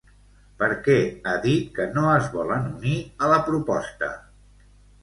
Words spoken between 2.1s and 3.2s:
es volen unir